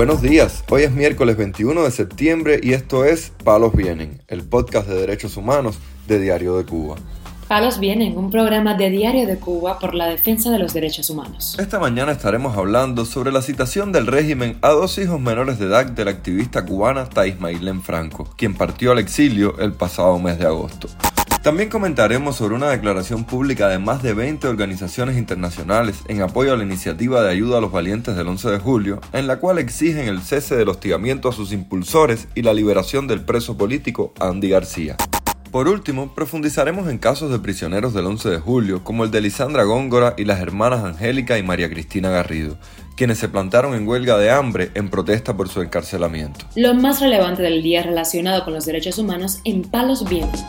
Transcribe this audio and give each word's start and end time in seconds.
Buenos 0.00 0.22
días, 0.22 0.64
hoy 0.70 0.84
es 0.84 0.92
miércoles 0.92 1.36
21 1.36 1.82
de 1.82 1.90
septiembre 1.90 2.58
y 2.62 2.72
esto 2.72 3.04
es 3.04 3.34
Palos 3.44 3.74
Vienen, 3.74 4.22
el 4.28 4.42
podcast 4.44 4.88
de 4.88 4.94
derechos 4.94 5.36
humanos 5.36 5.76
de 6.08 6.18
Diario 6.18 6.56
de 6.56 6.64
Cuba. 6.64 6.96
Palos 7.48 7.78
Vienen, 7.78 8.16
un 8.16 8.30
programa 8.30 8.72
de 8.72 8.88
Diario 8.88 9.26
de 9.26 9.36
Cuba 9.36 9.78
por 9.78 9.92
la 9.92 10.06
defensa 10.06 10.50
de 10.50 10.58
los 10.58 10.72
derechos 10.72 11.10
humanos. 11.10 11.54
Esta 11.58 11.78
mañana 11.78 12.12
estaremos 12.12 12.56
hablando 12.56 13.04
sobre 13.04 13.30
la 13.30 13.42
citación 13.42 13.92
del 13.92 14.06
régimen 14.06 14.56
a 14.62 14.70
dos 14.70 14.96
hijos 14.96 15.20
menores 15.20 15.58
de 15.58 15.66
edad 15.66 15.84
de 15.84 16.04
la 16.06 16.12
activista 16.12 16.64
cubana 16.64 17.04
Thais 17.04 17.38
Mailén 17.38 17.82
Franco, 17.82 18.26
quien 18.38 18.54
partió 18.54 18.92
al 18.92 19.00
exilio 19.00 19.58
el 19.58 19.74
pasado 19.74 20.18
mes 20.18 20.38
de 20.38 20.46
agosto. 20.46 20.88
También 21.42 21.70
comentaremos 21.70 22.36
sobre 22.36 22.54
una 22.54 22.68
declaración 22.68 23.24
pública 23.24 23.68
de 23.68 23.78
más 23.78 24.02
de 24.02 24.12
20 24.12 24.46
organizaciones 24.46 25.16
internacionales 25.16 26.00
en 26.06 26.20
apoyo 26.20 26.52
a 26.52 26.56
la 26.58 26.64
iniciativa 26.64 27.22
de 27.22 27.30
ayuda 27.30 27.56
a 27.56 27.60
los 27.62 27.72
valientes 27.72 28.14
del 28.14 28.28
11 28.28 28.50
de 28.50 28.58
julio, 28.58 29.00
en 29.14 29.26
la 29.26 29.38
cual 29.38 29.58
exigen 29.58 30.06
el 30.06 30.20
cese 30.20 30.54
del 30.54 30.68
hostigamiento 30.68 31.30
a 31.30 31.32
sus 31.32 31.52
impulsores 31.52 32.28
y 32.34 32.42
la 32.42 32.52
liberación 32.52 33.06
del 33.06 33.22
preso 33.22 33.56
político 33.56 34.12
Andy 34.20 34.50
García. 34.50 34.98
Por 35.50 35.66
último, 35.66 36.14
profundizaremos 36.14 36.88
en 36.88 36.98
casos 36.98 37.32
de 37.32 37.38
prisioneros 37.38 37.94
del 37.94 38.04
11 38.04 38.28
de 38.28 38.38
julio, 38.38 38.84
como 38.84 39.04
el 39.04 39.10
de 39.10 39.22
Lisandra 39.22 39.64
Góngora 39.64 40.14
y 40.18 40.26
las 40.26 40.40
hermanas 40.40 40.84
Angélica 40.84 41.38
y 41.38 41.42
María 41.42 41.70
Cristina 41.70 42.10
Garrido, 42.10 42.58
quienes 42.96 43.16
se 43.16 43.30
plantaron 43.30 43.74
en 43.74 43.88
huelga 43.88 44.18
de 44.18 44.30
hambre 44.30 44.70
en 44.74 44.90
protesta 44.90 45.34
por 45.38 45.48
su 45.48 45.62
encarcelamiento. 45.62 46.44
Lo 46.54 46.74
más 46.74 47.00
relevante 47.00 47.42
del 47.42 47.62
día 47.62 47.82
relacionado 47.82 48.44
con 48.44 48.52
los 48.52 48.66
derechos 48.66 48.98
humanos 48.98 49.40
en 49.44 49.62
Palos 49.62 50.06
Vientos. 50.06 50.44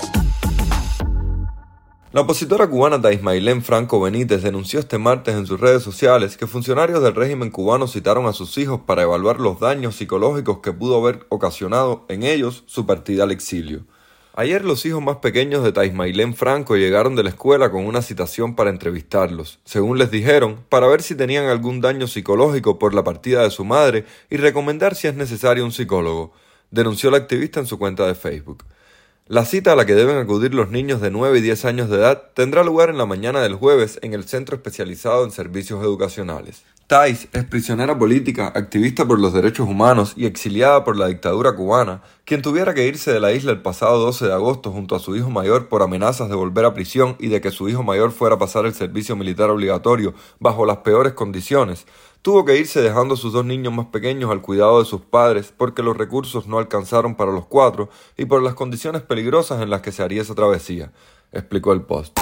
La 2.13 2.19
opositora 2.19 2.67
cubana 2.67 3.01
Taismailén 3.01 3.63
Franco 3.63 4.01
Benítez 4.01 4.43
denunció 4.43 4.81
este 4.81 4.97
martes 4.97 5.33
en 5.33 5.47
sus 5.47 5.61
redes 5.61 5.81
sociales 5.81 6.35
que 6.35 6.45
funcionarios 6.45 7.01
del 7.01 7.15
régimen 7.15 7.51
cubano 7.51 7.87
citaron 7.87 8.25
a 8.25 8.33
sus 8.33 8.57
hijos 8.57 8.81
para 8.85 9.03
evaluar 9.03 9.39
los 9.39 9.61
daños 9.61 9.95
psicológicos 9.95 10.57
que 10.57 10.73
pudo 10.73 10.97
haber 10.97 11.25
ocasionado 11.29 12.03
en 12.09 12.23
ellos 12.23 12.65
su 12.67 12.85
partida 12.85 13.23
al 13.23 13.31
exilio. 13.31 13.85
Ayer 14.33 14.65
los 14.65 14.85
hijos 14.85 15.01
más 15.01 15.17
pequeños 15.17 15.63
de 15.63 15.71
Taismailén 15.71 16.35
Franco 16.35 16.75
llegaron 16.75 17.15
de 17.15 17.23
la 17.23 17.29
escuela 17.29 17.71
con 17.71 17.85
una 17.85 18.01
citación 18.01 18.57
para 18.57 18.71
entrevistarlos, 18.71 19.59
según 19.63 19.97
les 19.97 20.11
dijeron, 20.11 20.65
para 20.67 20.87
ver 20.87 21.03
si 21.03 21.15
tenían 21.15 21.45
algún 21.45 21.79
daño 21.79 22.07
psicológico 22.07 22.77
por 22.77 22.93
la 22.93 23.05
partida 23.05 23.43
de 23.43 23.51
su 23.51 23.63
madre 23.63 24.03
y 24.29 24.35
recomendar 24.35 24.95
si 24.95 25.07
es 25.07 25.15
necesario 25.15 25.63
un 25.63 25.71
psicólogo, 25.71 26.33
denunció 26.71 27.09
la 27.09 27.17
activista 27.19 27.61
en 27.61 27.67
su 27.67 27.79
cuenta 27.79 28.05
de 28.05 28.15
Facebook. 28.15 28.65
La 29.31 29.45
cita 29.45 29.71
a 29.71 29.75
la 29.77 29.85
que 29.85 29.95
deben 29.95 30.17
acudir 30.17 30.53
los 30.53 30.71
niños 30.71 30.99
de 30.99 31.09
9 31.09 31.39
y 31.39 31.41
10 31.41 31.63
años 31.63 31.89
de 31.89 31.95
edad 31.95 32.21
tendrá 32.33 32.65
lugar 32.65 32.89
en 32.89 32.97
la 32.97 33.05
mañana 33.05 33.39
del 33.39 33.55
jueves 33.55 33.97
en 34.01 34.13
el 34.13 34.25
Centro 34.25 34.57
Especializado 34.57 35.23
en 35.23 35.31
Servicios 35.31 35.81
Educacionales. 35.81 36.65
Thais 36.87 37.29
es 37.31 37.45
prisionera 37.45 37.97
política, 37.97 38.51
activista 38.53 39.07
por 39.07 39.17
los 39.17 39.31
derechos 39.31 39.69
humanos 39.69 40.11
y 40.17 40.25
exiliada 40.25 40.83
por 40.83 40.97
la 40.97 41.07
dictadura 41.07 41.55
cubana, 41.55 42.01
quien 42.25 42.41
tuviera 42.41 42.73
que 42.73 42.85
irse 42.85 43.13
de 43.13 43.21
la 43.21 43.31
isla 43.31 43.53
el 43.53 43.61
pasado 43.61 43.99
12 43.99 44.25
de 44.25 44.33
agosto 44.33 44.69
junto 44.69 44.97
a 44.97 44.99
su 44.99 45.15
hijo 45.15 45.29
mayor 45.29 45.69
por 45.69 45.81
amenazas 45.81 46.27
de 46.27 46.35
volver 46.35 46.65
a 46.65 46.73
prisión 46.73 47.15
y 47.17 47.29
de 47.29 47.39
que 47.39 47.51
su 47.51 47.69
hijo 47.69 47.83
mayor 47.83 48.11
fuera 48.11 48.35
a 48.35 48.39
pasar 48.39 48.65
el 48.65 48.73
servicio 48.73 49.15
militar 49.15 49.49
obligatorio 49.49 50.13
bajo 50.41 50.65
las 50.65 50.79
peores 50.79 51.13
condiciones, 51.13 51.87
Tuvo 52.21 52.45
que 52.45 52.55
irse 52.55 52.83
dejando 52.83 53.15
a 53.15 53.17
sus 53.17 53.33
dos 53.33 53.45
niños 53.45 53.73
más 53.73 53.87
pequeños 53.87 54.29
al 54.29 54.43
cuidado 54.43 54.77
de 54.77 54.85
sus 54.85 55.01
padres 55.01 55.51
porque 55.57 55.81
los 55.81 55.97
recursos 55.97 56.45
no 56.45 56.59
alcanzaron 56.59 57.15
para 57.15 57.31
los 57.31 57.47
cuatro 57.47 57.89
y 58.15 58.25
por 58.25 58.43
las 58.43 58.53
condiciones 58.53 59.01
peligrosas 59.01 59.59
en 59.59 59.71
las 59.71 59.81
que 59.81 59.91
se 59.91 60.03
haría 60.03 60.21
esa 60.21 60.35
travesía, 60.35 60.91
explicó 61.31 61.73
el 61.73 61.81
post. 61.81 62.19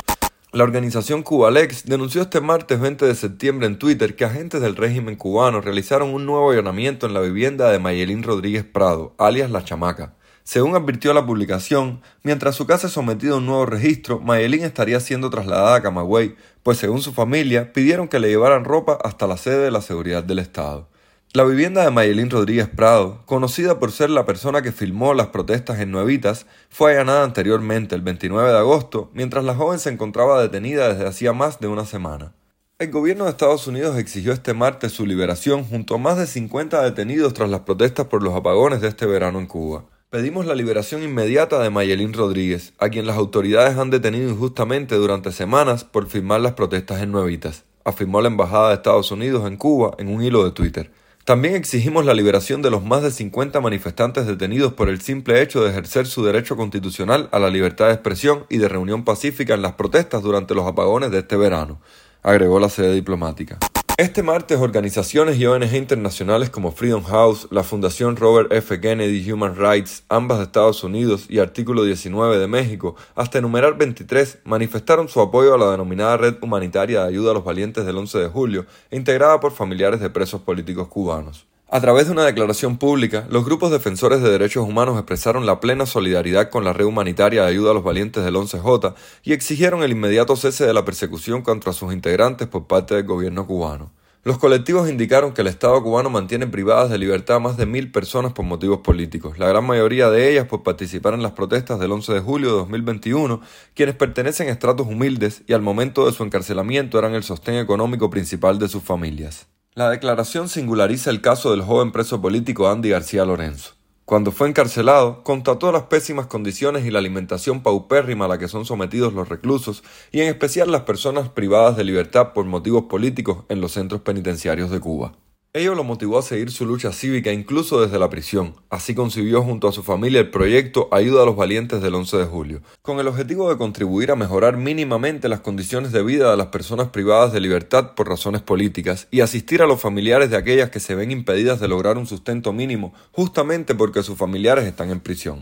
La 0.53 0.63
organización 0.63 1.21
Cubalex 1.21 1.83
denunció 1.83 2.21
este 2.21 2.39
martes 2.39 2.79
20 2.79 3.05
de 3.05 3.13
septiembre 3.13 3.67
en 3.67 3.77
Twitter 3.77 4.15
que 4.15 4.23
agentes 4.23 4.61
del 4.61 4.77
régimen 4.77 5.17
cubano 5.17 5.59
realizaron 5.59 6.13
un 6.13 6.25
nuevo 6.25 6.51
allanamiento 6.51 7.05
en 7.05 7.13
la 7.13 7.19
vivienda 7.19 7.69
de 7.69 7.79
Mayelín 7.79 8.23
Rodríguez 8.23 8.63
Prado, 8.63 9.13
alias 9.17 9.51
La 9.51 9.65
Chamaca. 9.65 10.15
Según 10.49 10.75
advirtió 10.75 11.13
la 11.13 11.27
publicación, 11.27 12.01
mientras 12.23 12.55
su 12.55 12.65
casa 12.65 12.87
es 12.87 12.93
sometida 12.93 13.33
a 13.33 13.37
un 13.37 13.45
nuevo 13.45 13.67
registro, 13.67 14.19
Mayelín 14.19 14.63
estaría 14.63 14.99
siendo 14.99 15.29
trasladada 15.29 15.75
a 15.75 15.81
Camagüey, 15.83 16.35
pues 16.63 16.79
según 16.79 17.03
su 17.03 17.13
familia, 17.13 17.71
pidieron 17.71 18.07
que 18.07 18.17
le 18.17 18.29
llevaran 18.29 18.65
ropa 18.65 18.97
hasta 19.03 19.27
la 19.27 19.37
sede 19.37 19.59
de 19.59 19.69
la 19.69 19.83
seguridad 19.83 20.23
del 20.23 20.39
Estado. 20.39 20.87
La 21.33 21.43
vivienda 21.43 21.83
de 21.83 21.91
Mayelín 21.91 22.31
Rodríguez 22.31 22.67
Prado, 22.67 23.21
conocida 23.27 23.77
por 23.77 23.91
ser 23.91 24.09
la 24.09 24.25
persona 24.25 24.63
que 24.63 24.71
filmó 24.71 25.13
las 25.13 25.27
protestas 25.27 25.79
en 25.81 25.91
Nuevitas, 25.91 26.47
fue 26.71 26.93
allanada 26.93 27.25
anteriormente 27.25 27.93
el 27.93 28.01
29 28.01 28.49
de 28.49 28.57
agosto, 28.57 29.11
mientras 29.13 29.45
la 29.45 29.53
joven 29.53 29.77
se 29.77 29.91
encontraba 29.91 30.41
detenida 30.41 30.91
desde 30.91 31.07
hacía 31.07 31.31
más 31.31 31.59
de 31.59 31.67
una 31.67 31.85
semana. 31.85 32.33
El 32.79 32.89
gobierno 32.89 33.25
de 33.25 33.29
Estados 33.29 33.67
Unidos 33.67 33.99
exigió 33.99 34.33
este 34.33 34.55
martes 34.55 34.93
su 34.93 35.05
liberación 35.05 35.63
junto 35.63 35.93
a 35.93 35.99
más 35.99 36.17
de 36.17 36.25
50 36.25 36.81
detenidos 36.81 37.35
tras 37.35 37.51
las 37.51 37.59
protestas 37.59 38.07
por 38.07 38.23
los 38.23 38.33
apagones 38.33 38.81
de 38.81 38.87
este 38.87 39.05
verano 39.05 39.37
en 39.37 39.45
Cuba. 39.45 39.85
Pedimos 40.11 40.47
la 40.47 40.55
liberación 40.55 41.03
inmediata 41.03 41.61
de 41.61 41.69
Mayelín 41.69 42.13
Rodríguez, 42.13 42.73
a 42.79 42.89
quien 42.89 43.05
las 43.05 43.15
autoridades 43.15 43.77
han 43.77 43.91
detenido 43.91 44.31
injustamente 44.31 44.95
durante 44.95 45.31
semanas 45.31 45.83
por 45.83 46.07
firmar 46.07 46.41
las 46.41 46.53
protestas 46.53 47.03
en 47.03 47.11
Nuevitas, 47.11 47.63
afirmó 47.85 48.19
la 48.19 48.29
Embajada 48.29 48.69
de 48.69 48.73
Estados 48.73 49.11
Unidos 49.11 49.45
en 49.45 49.55
Cuba 49.55 49.91
en 49.99 50.07
un 50.07 50.23
hilo 50.23 50.43
de 50.43 50.49
Twitter. 50.49 50.89
También 51.25 51.53
exigimos 51.53 52.05
la 52.05 52.15
liberación 52.15 52.63
de 52.63 52.71
los 52.71 52.83
más 52.83 53.03
de 53.03 53.11
50 53.11 53.61
manifestantes 53.61 54.25
detenidos 54.25 54.73
por 54.73 54.89
el 54.89 54.99
simple 54.99 55.43
hecho 55.43 55.63
de 55.63 55.69
ejercer 55.69 56.07
su 56.07 56.25
derecho 56.25 56.57
constitucional 56.57 57.29
a 57.31 57.37
la 57.37 57.51
libertad 57.51 57.85
de 57.85 57.93
expresión 57.93 58.47
y 58.49 58.57
de 58.57 58.67
reunión 58.67 59.03
pacífica 59.03 59.53
en 59.53 59.61
las 59.61 59.73
protestas 59.73 60.23
durante 60.23 60.55
los 60.55 60.65
apagones 60.65 61.11
de 61.11 61.19
este 61.19 61.37
verano, 61.37 61.81
agregó 62.23 62.59
la 62.59 62.69
sede 62.69 62.95
diplomática. 62.95 63.59
Este 63.99 64.23
martes, 64.23 64.59
organizaciones 64.59 65.37
y 65.37 65.45
ONG 65.45 65.75
internacionales 65.75 66.49
como 66.49 66.71
Freedom 66.71 67.03
House, 67.03 67.49
la 67.51 67.63
Fundación 67.63 68.15
Robert 68.15 68.49
F. 68.53 68.79
Kennedy 68.79 69.29
Human 69.29 69.57
Rights, 69.57 70.05
ambas 70.07 70.37
de 70.37 70.45
Estados 70.45 70.85
Unidos 70.85 71.25
y 71.27 71.39
Artículo 71.39 71.83
19 71.83 72.39
de 72.39 72.47
México, 72.47 72.95
hasta 73.15 73.39
enumerar 73.39 73.77
23, 73.77 74.37
manifestaron 74.45 75.09
su 75.09 75.19
apoyo 75.19 75.53
a 75.53 75.57
la 75.57 75.71
denominada 75.71 76.15
Red 76.15 76.37
Humanitaria 76.41 77.01
de 77.01 77.09
Ayuda 77.09 77.31
a 77.31 77.33
los 77.33 77.43
Valientes 77.43 77.85
del 77.85 77.97
11 77.97 78.19
de 78.19 78.27
julio, 78.29 78.65
integrada 78.89 79.41
por 79.41 79.51
familiares 79.51 79.99
de 79.99 80.09
presos 80.09 80.39
políticos 80.43 80.87
cubanos. 80.87 81.45
A 81.71 81.81
través 81.81 82.07
de 82.07 82.13
una 82.13 82.25
declaración 82.25 82.79
pública, 82.79 83.27
los 83.29 83.45
grupos 83.45 83.69
defensores 83.69 84.23
de 84.23 84.31
derechos 84.31 84.67
humanos 84.67 84.97
expresaron 84.97 85.45
la 85.45 85.59
plena 85.59 85.85
solidaridad 85.85 86.49
con 86.49 86.63
la 86.63 86.73
red 86.73 86.85
humanitaria 86.85 87.43
de 87.43 87.47
ayuda 87.47 87.69
a 87.69 87.73
los 87.75 87.83
valientes 87.83 88.23
del 88.23 88.33
11J 88.33 88.95
y 89.21 89.33
exigieron 89.33 89.83
el 89.83 89.91
inmediato 89.91 90.35
cese 90.35 90.65
de 90.65 90.73
la 90.73 90.83
persecución 90.83 91.43
contra 91.43 91.71
sus 91.71 91.93
integrantes 91.93 92.47
por 92.47 92.65
parte 92.65 92.95
del 92.95 93.05
gobierno 93.05 93.45
cubano. 93.45 93.91
Los 94.23 94.39
colectivos 94.39 94.89
indicaron 94.89 95.31
que 95.31 95.41
el 95.41 95.47
Estado 95.47 95.83
cubano 95.83 96.09
mantiene 96.09 96.47
privadas 96.47 96.89
de 96.89 96.97
libertad 96.97 97.35
a 97.35 97.39
más 97.39 97.55
de 97.55 97.67
mil 97.67 97.91
personas 97.91 98.33
por 98.33 98.45
motivos 98.45 98.79
políticos, 98.79 99.37
la 99.37 99.47
gran 99.47 99.63
mayoría 99.63 100.09
de 100.09 100.31
ellas 100.31 100.47
por 100.47 100.63
participar 100.63 101.13
en 101.13 101.21
las 101.21 101.33
protestas 101.33 101.79
del 101.79 101.91
11 101.91 102.13
de 102.13 102.19
julio 102.19 102.49
de 102.49 102.57
2021, 102.57 103.41
quienes 103.75 103.93
pertenecen 103.93 104.47
a 104.47 104.53
estratos 104.53 104.87
humildes 104.87 105.43
y 105.45 105.53
al 105.53 105.61
momento 105.61 106.07
de 106.07 106.13
su 106.13 106.23
encarcelamiento 106.23 106.97
eran 106.97 107.13
el 107.13 107.21
sostén 107.21 107.57
económico 107.57 108.09
principal 108.09 108.57
de 108.57 108.69
sus 108.69 108.81
familias. 108.81 109.45
La 109.79 109.89
declaración 109.89 110.49
singulariza 110.49 111.09
el 111.09 111.21
caso 111.21 111.51
del 111.51 111.61
joven 111.61 111.93
preso 111.93 112.19
político 112.21 112.67
Andy 112.67 112.89
García 112.89 113.23
Lorenzo. 113.23 113.75
Cuando 114.03 114.33
fue 114.33 114.49
encarcelado, 114.49 115.23
constató 115.23 115.71
las 115.71 115.83
pésimas 115.83 116.27
condiciones 116.27 116.83
y 116.83 116.91
la 116.91 116.99
alimentación 116.99 117.63
paupérrima 117.63 118.25
a 118.25 118.27
la 118.27 118.37
que 118.37 118.49
son 118.49 118.65
sometidos 118.65 119.13
los 119.13 119.29
reclusos 119.29 119.81
y 120.11 120.19
en 120.19 120.27
especial 120.27 120.69
las 120.69 120.81
personas 120.81 121.29
privadas 121.29 121.77
de 121.77 121.85
libertad 121.85 122.33
por 122.33 122.43
motivos 122.43 122.87
políticos 122.89 123.45
en 123.47 123.61
los 123.61 123.71
centros 123.71 124.01
penitenciarios 124.01 124.69
de 124.69 124.81
Cuba. 124.81 125.13
Ello 125.51 125.73
lo 125.73 125.83
motivó 125.83 126.19
a 126.19 126.21
seguir 126.21 126.51
su 126.51 126.63
lucha 126.63 126.91
cívica 126.91 127.33
incluso 127.33 127.81
desde 127.81 127.97
la 127.97 128.11
prisión. 128.11 128.53
Así 128.69 128.93
concibió 128.93 129.41
junto 129.41 129.67
a 129.67 129.71
su 129.71 129.81
familia 129.81 130.19
el 130.19 130.29
proyecto 130.29 130.87
Ayuda 130.91 131.23
a 131.23 131.25
los 131.25 131.35
Valientes 131.35 131.81
del 131.81 131.95
11 131.95 132.17
de 132.17 132.25
julio, 132.25 132.61
con 132.83 132.99
el 132.99 133.07
objetivo 133.07 133.49
de 133.49 133.57
contribuir 133.57 134.11
a 134.11 134.15
mejorar 134.15 134.57
mínimamente 134.57 135.27
las 135.27 135.39
condiciones 135.39 135.91
de 135.91 136.03
vida 136.03 136.29
de 136.29 136.37
las 136.37 136.47
personas 136.47 136.89
privadas 136.89 137.33
de 137.33 137.39
libertad 137.39 137.95
por 137.95 138.07
razones 138.07 138.43
políticas 138.43 139.07
y 139.09 139.21
asistir 139.21 139.63
a 139.63 139.65
los 139.65 139.81
familiares 139.81 140.29
de 140.29 140.37
aquellas 140.37 140.69
que 140.69 140.79
se 140.79 140.93
ven 140.93 141.09
impedidas 141.09 141.59
de 141.59 141.67
lograr 141.67 141.97
un 141.97 142.05
sustento 142.05 142.53
mínimo 142.53 142.93
justamente 143.11 143.73
porque 143.73 144.03
sus 144.03 144.19
familiares 144.19 144.65
están 144.65 144.91
en 144.91 144.99
prisión. 144.99 145.39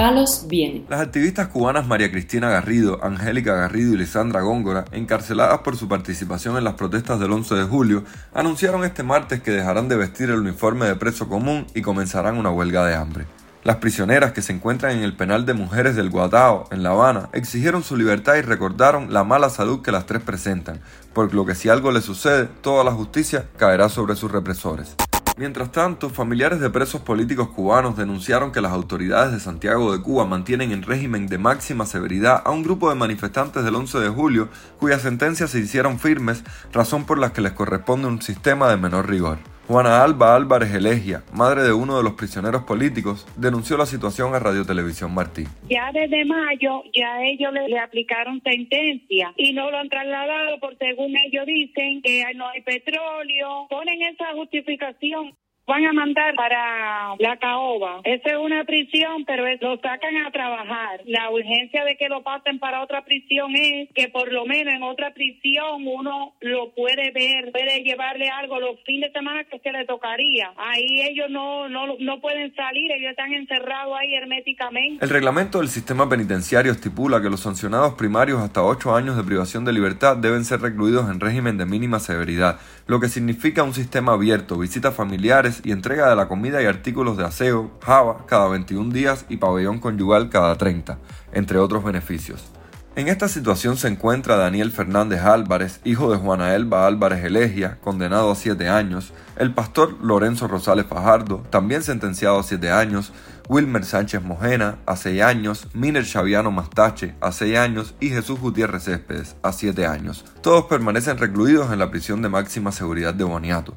Palos. 0.00 0.46
Las 0.88 1.02
activistas 1.02 1.48
cubanas 1.48 1.86
María 1.86 2.10
Cristina 2.10 2.48
Garrido, 2.48 3.04
Angélica 3.04 3.54
Garrido 3.54 3.92
y 3.92 3.98
Lisandra 3.98 4.40
Góngora, 4.40 4.86
encarceladas 4.92 5.58
por 5.58 5.76
su 5.76 5.88
participación 5.88 6.56
en 6.56 6.64
las 6.64 6.72
protestas 6.74 7.20
del 7.20 7.32
11 7.32 7.54
de 7.54 7.64
julio, 7.64 8.04
anunciaron 8.32 8.82
este 8.84 9.02
martes 9.02 9.42
que 9.42 9.50
dejarán 9.50 9.88
de 9.88 9.96
vestir 9.96 10.30
el 10.30 10.40
uniforme 10.40 10.86
de 10.86 10.96
preso 10.96 11.28
común 11.28 11.66
y 11.74 11.82
comenzarán 11.82 12.38
una 12.38 12.50
huelga 12.50 12.86
de 12.86 12.94
hambre. 12.94 13.26
Las 13.62 13.76
prisioneras 13.76 14.32
que 14.32 14.40
se 14.40 14.54
encuentran 14.54 14.96
en 14.96 15.02
el 15.02 15.14
penal 15.14 15.44
de 15.44 15.52
mujeres 15.52 15.96
del 15.96 16.08
Guatao, 16.08 16.66
en 16.70 16.82
La 16.82 16.92
Habana, 16.92 17.28
exigieron 17.34 17.82
su 17.82 17.94
libertad 17.94 18.36
y 18.36 18.40
recordaron 18.40 19.12
la 19.12 19.22
mala 19.22 19.50
salud 19.50 19.82
que 19.82 19.92
las 19.92 20.06
tres 20.06 20.22
presentan, 20.22 20.80
por 21.12 21.34
lo 21.34 21.44
que 21.44 21.54
si 21.54 21.68
algo 21.68 21.92
les 21.92 22.04
sucede, 22.04 22.46
toda 22.62 22.84
la 22.84 22.92
justicia 22.92 23.44
caerá 23.58 23.90
sobre 23.90 24.16
sus 24.16 24.32
represores. 24.32 24.96
Mientras 25.36 25.72
tanto, 25.72 26.10
familiares 26.10 26.60
de 26.60 26.70
presos 26.70 27.00
políticos 27.00 27.48
cubanos 27.48 27.96
denunciaron 27.96 28.52
que 28.52 28.60
las 28.60 28.72
autoridades 28.72 29.32
de 29.32 29.40
Santiago 29.40 29.92
de 29.92 30.02
Cuba 30.02 30.26
mantienen 30.26 30.72
en 30.72 30.82
régimen 30.82 31.26
de 31.26 31.38
máxima 31.38 31.86
severidad 31.86 32.42
a 32.44 32.50
un 32.50 32.62
grupo 32.62 32.90
de 32.90 32.96
manifestantes 32.96 33.64
del 33.64 33.74
11 33.74 34.00
de 34.00 34.08
julio 34.08 34.48
cuyas 34.78 35.02
sentencias 35.02 35.50
se 35.50 35.60
hicieron 35.60 35.98
firmes, 35.98 36.44
razón 36.72 37.04
por 37.04 37.18
la 37.18 37.32
que 37.32 37.40
les 37.40 37.52
corresponde 37.52 38.08
un 38.08 38.20
sistema 38.20 38.68
de 38.68 38.76
menor 38.76 39.08
rigor. 39.08 39.38
Juana 39.70 40.02
Alba 40.02 40.34
Álvarez 40.34 40.74
Elegia, 40.74 41.22
madre 41.32 41.62
de 41.62 41.72
uno 41.72 41.96
de 41.96 42.02
los 42.02 42.14
prisioneros 42.14 42.64
políticos, 42.64 43.24
denunció 43.36 43.76
la 43.76 43.86
situación 43.86 44.34
a 44.34 44.40
Radio 44.40 44.66
Televisión 44.66 45.14
Martí. 45.14 45.44
Ya 45.68 45.92
desde 45.94 46.24
mayo, 46.24 46.82
ya 46.92 47.22
ellos 47.22 47.52
le, 47.52 47.78
aplicaron 47.78 48.42
sentencia 48.42 49.32
y 49.36 49.52
no 49.52 49.70
lo 49.70 49.78
han 49.78 49.88
trasladado 49.88 50.58
porque 50.58 50.86
según 50.90 51.14
ellos 51.24 51.46
dicen 51.46 52.02
que 52.02 52.24
no 52.34 52.48
hay 52.48 52.62
petróleo. 52.62 53.68
Ponen 53.70 54.02
esa 54.02 54.32
justificación 54.34 55.36
van 55.70 55.86
a 55.86 55.92
mandar 55.92 56.34
para 56.34 57.14
la 57.20 57.36
caoba. 57.38 58.00
Esa 58.02 58.30
es 58.30 58.38
una 58.38 58.64
prisión, 58.64 59.24
pero 59.24 59.44
lo 59.60 59.76
sacan 59.80 60.16
a 60.26 60.30
trabajar. 60.32 61.00
La 61.06 61.30
urgencia 61.30 61.84
de 61.84 61.96
que 61.96 62.08
lo 62.08 62.24
pasen 62.24 62.58
para 62.58 62.82
otra 62.82 63.04
prisión 63.04 63.54
es 63.54 63.88
que 63.94 64.08
por 64.08 64.32
lo 64.32 64.46
menos 64.46 64.74
en 64.74 64.82
otra 64.82 65.14
prisión 65.14 65.86
uno 65.86 66.34
lo 66.40 66.74
puede 66.74 67.12
ver, 67.12 67.52
puede 67.52 67.84
llevarle 67.84 68.28
algo 68.30 68.58
los 68.58 68.80
fines 68.84 69.12
de 69.12 69.18
semana 69.20 69.44
que 69.44 69.60
se 69.60 69.70
le 69.70 69.84
tocaría. 69.86 70.52
Ahí 70.56 71.02
ellos 71.02 71.30
no, 71.30 71.68
no, 71.68 71.96
no 72.00 72.20
pueden 72.20 72.52
salir, 72.56 72.90
ellos 72.90 73.10
están 73.10 73.32
encerrados 73.32 73.96
ahí 73.96 74.14
herméticamente. 74.14 75.04
El 75.04 75.10
reglamento 75.10 75.58
del 75.58 75.68
sistema 75.68 76.08
penitenciario 76.08 76.72
estipula 76.72 77.22
que 77.22 77.30
los 77.30 77.40
sancionados 77.40 77.94
primarios 77.94 78.40
hasta 78.40 78.64
ocho 78.64 78.96
años 78.96 79.16
de 79.16 79.22
privación 79.22 79.64
de 79.64 79.72
libertad 79.72 80.16
deben 80.16 80.44
ser 80.44 80.60
recluidos 80.62 81.08
en 81.08 81.20
régimen 81.20 81.58
de 81.58 81.66
mínima 81.66 82.00
severidad, 82.00 82.58
lo 82.88 82.98
que 82.98 83.08
significa 83.08 83.62
un 83.62 83.72
sistema 83.72 84.14
abierto, 84.14 84.58
visitas 84.58 84.96
familiares, 84.96 85.59
y 85.64 85.72
entrega 85.72 86.08
de 86.08 86.16
la 86.16 86.28
comida 86.28 86.62
y 86.62 86.66
artículos 86.66 87.16
de 87.16 87.24
aseo, 87.24 87.70
Java 87.84 88.24
cada 88.26 88.48
21 88.48 88.92
días 88.92 89.26
y 89.28 89.36
pabellón 89.36 89.78
conyugal 89.78 90.28
cada 90.30 90.56
30, 90.56 90.98
entre 91.32 91.58
otros 91.58 91.84
beneficios. 91.84 92.50
En 92.96 93.06
esta 93.06 93.28
situación 93.28 93.76
se 93.76 93.86
encuentra 93.86 94.36
Daniel 94.36 94.72
Fernández 94.72 95.20
Álvarez, 95.20 95.80
hijo 95.84 96.10
de 96.10 96.18
Juana 96.18 96.56
Elba 96.56 96.88
Álvarez 96.88 97.24
Elegia, 97.24 97.78
condenado 97.80 98.32
a 98.32 98.34
7 98.34 98.68
años, 98.68 99.12
el 99.36 99.54
pastor 99.54 99.96
Lorenzo 100.02 100.48
Rosales 100.48 100.86
Fajardo, 100.86 101.38
también 101.50 101.84
sentenciado 101.84 102.40
a 102.40 102.42
7 102.42 102.70
años, 102.72 103.12
Wilmer 103.48 103.84
Sánchez 103.84 104.22
Mojena, 104.22 104.78
a 104.86 104.96
6 104.96 105.22
años, 105.22 105.68
Miner 105.72 106.04
Xaviano 106.04 106.50
Mastache, 106.50 107.14
a 107.20 107.30
6 107.30 107.58
años 107.58 107.94
y 108.00 108.08
Jesús 108.08 108.40
Gutiérrez 108.40 108.84
Céspedes, 108.84 109.36
a 109.42 109.52
7 109.52 109.86
años. 109.86 110.24
Todos 110.42 110.64
permanecen 110.64 111.16
recluidos 111.16 111.72
en 111.72 111.78
la 111.78 111.90
prisión 111.90 112.22
de 112.22 112.28
máxima 112.28 112.72
seguridad 112.72 113.14
de 113.14 113.24
Boniato. 113.24 113.76